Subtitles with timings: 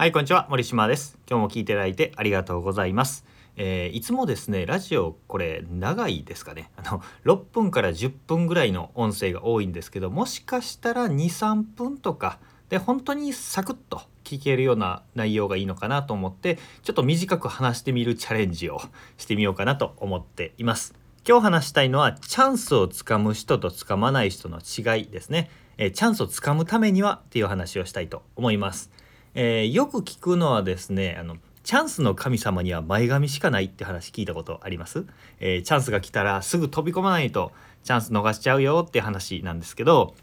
[0.00, 0.46] はいこんにちは。
[0.48, 1.18] 森島です。
[1.28, 3.24] 今日も聞いていただいてありがとうございます。
[3.56, 6.70] えー、いつもですねラジオこれ長いですかね。
[6.76, 12.38] あの6分から10分ぐらいの音声が多いんですけどもしかしたら23分とか
[12.68, 18.80] で本当にサクッと聞けるような内容がいいのかなと思ってちょっと短く話してみるチャレンジを
[19.16, 20.94] してみようかなと思っています。
[21.26, 28.92] 今日話したいのはチャンスをつかむ人とつかまない人の違いですね、えー、チャンスをつかむためにはっていう話をしたいと思います。
[29.40, 35.06] えー、よく聞くのはですねあのチャンスの神様には前髪しかないって話聞いたことあります、
[35.38, 37.52] えー、チャンスが来たらすぐ飛び込まないと
[37.84, 40.16] チャンス逃しちゃうよって話なんですけど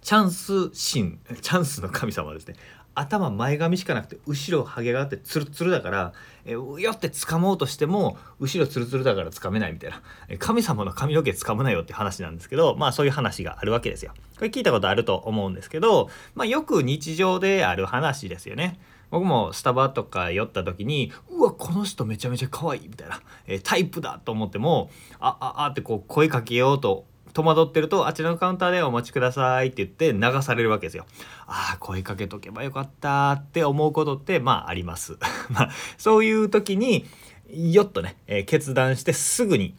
[0.00, 2.54] チャンス神チャンスの神様ですね
[2.96, 6.12] 頭前髪しかなくて後ろハゲがあってツルツルだから
[6.46, 10.00] えよって掴もうとしても後ろツルツルだから掴めないみたいな
[10.38, 14.12] 神様の髪の毛掴むなよって話なんですけどまあそういう話があるわけですよ。
[14.36, 18.80] これ聞いたことあると思うんですけどまあよく日常である話ですよね。
[19.10, 27.06] 僕もスタバとか寄った時にうわこの人めちゃめちゃ可愛いみたいな、えタイプだと思ってもあああってこう声かけようと
[27.36, 31.04] 戸惑ってるとあちらのカウンターでお待ちくださいって言って流されるわけですよ。
[31.46, 35.18] ああ声かけとけばよかったって思うことってまああります。
[35.52, 37.04] まあそういう時に
[37.50, 39.74] よっとね、えー、決断してすぐに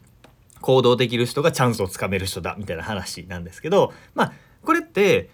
[0.61, 4.33] 行動できる人がチャンスをつかめる人だみたいな話なんですけどまあ
[4.64, 5.31] これって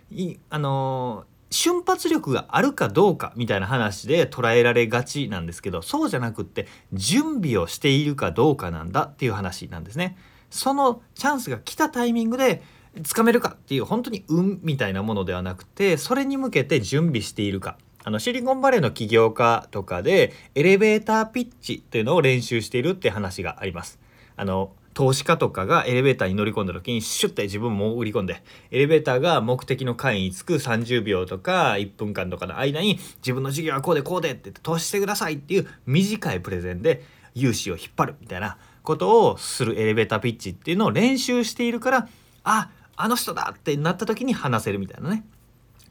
[0.50, 10.18] あのー瞬発力があるかどうかみたいな話で捉えられがちなんですけどそうじゃなくって準備をしているかどうかなんだっていう話なんですね。
[10.54, 12.62] そのチャンスが来たタイミングで
[13.02, 24.00] つかめるかっていう本当に運みたいなものではなくてそれに向けて準備しているかあのシリコンバレーの起業家とかでエレベーターピッチっていうのを練習しているって話があります。
[24.36, 42.08] あの投資家とかがエレベーターに乗り込んだ時にシュッて自分も売り込んでエレベーターが目的の階に着く30秒とか1分間とかの間に自分の授業はこうでこうでってって投資してくださいっていう短いプレゼンで融資を引っ張るみたいなことをするエレベーターピッチっていうのを練習しているから
[42.44, 45.26] ああの人だってなった時に話せるみたいなね。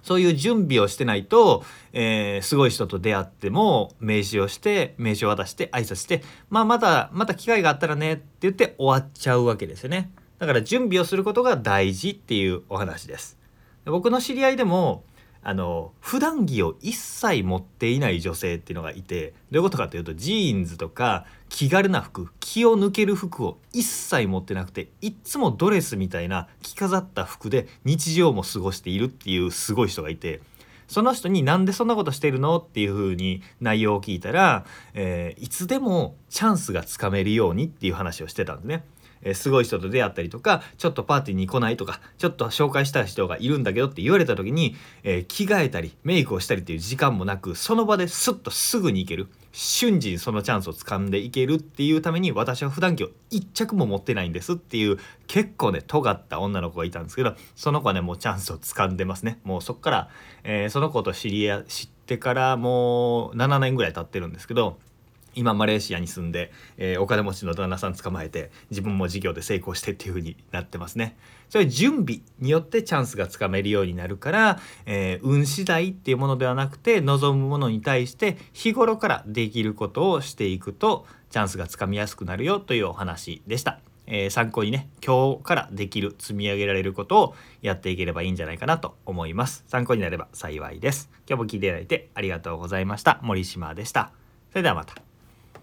[0.03, 10.11] そういう準備をしてないと、えー、すごい人と出会っても名刺をして名刺を渡して挨拶してまあまたまた機会があったらねって言って終わっちゃうわけですよね。
[10.39, 13.39] だから準備をすることが大事っていうお話です。
[13.85, 15.05] 僕の知り合いでも
[15.45, 30.41] あの普段着を一切持っていない女性っていうのがいてどういうことかというとジーンズとか気軽な服気を抜ける服を一切持ってなくていっつもドレスみたいな着飾った服で日常も過ごしているっていうすごい人がいて
[30.93, 38.85] その人になんでそんなことしてるのっていうふうに内容を聞いたら、えー、いつでもチャンスがつかめるようにっていう話をしてたんですね。
[39.23, 59.39] えすごい人と出会ったりとかちょっとパーティーに来ないとかちょっと紹介したい人がいるんだけどって言われた時に、えー、着替えたりメイクをしたりっていう時間もなくその場ですっとすぐに行ける瞬時にそのチャンスをつかんでいけるっていうために私は普段着を1着も持ってないんですっていう結構ね尖った女の子がいたんですけどその子はねもうチャンスを掴んでますね。
[59.45, 60.09] もうそっから、
[60.43, 64.79] えー、その子と知り合知ってからもう7年ぐらい経ってるんですけど
[65.35, 71.17] 今マレーシアに住んで、えー、お金持ちの旦那さん捕まえて自分も事業で成功してっていう風になってますね。
[71.49, 83.81] それ準備によってチャンスがつかめるようになるから、えー、運次第っていうものではなくて望むものに対して日頃からできることをしていくとチャンスがつかみやすくなるよというお話でした。
[84.07, 89.65] えー、参考にね今日からできる積み上げられることをやっていければいいんじゃないかなと思います。
[89.69, 91.11] 参考になれば幸いです。
[91.29, 93.21] 今日も聞いていただいてありがとうございました。
[93.23, 94.13] 森島でした。
[94.51, 95.12] それではまた。